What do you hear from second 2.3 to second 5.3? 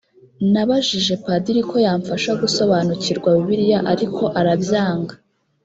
gusobanukirwa bibiliya ariko arabyanga